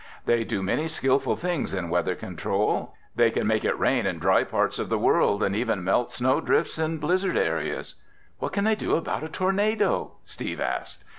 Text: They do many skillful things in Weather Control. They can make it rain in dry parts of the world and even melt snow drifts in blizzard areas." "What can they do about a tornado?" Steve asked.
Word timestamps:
They 0.25 0.43
do 0.43 0.63
many 0.63 0.87
skillful 0.87 1.35
things 1.35 1.75
in 1.75 1.91
Weather 1.91 2.15
Control. 2.15 2.95
They 3.15 3.29
can 3.29 3.45
make 3.45 3.63
it 3.63 3.77
rain 3.77 4.07
in 4.07 4.17
dry 4.17 4.43
parts 4.43 4.79
of 4.79 4.89
the 4.89 4.97
world 4.97 5.43
and 5.43 5.55
even 5.55 5.83
melt 5.83 6.11
snow 6.11 6.41
drifts 6.41 6.79
in 6.79 6.97
blizzard 6.97 7.37
areas." 7.37 8.01
"What 8.39 8.51
can 8.51 8.63
they 8.63 8.73
do 8.73 8.95
about 8.95 9.23
a 9.23 9.29
tornado?" 9.29 10.13
Steve 10.23 10.59
asked. 10.59 11.03